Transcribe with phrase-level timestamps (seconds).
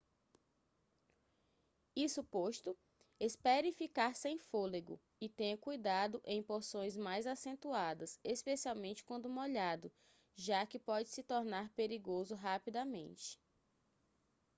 [1.95, 2.75] isso posto
[3.19, 9.91] espere ficar sem fôlego e tenha cuidado em porções mais acentuadas especialmente quando molhado
[10.35, 13.39] já que pode se tornar perigoso rapidamente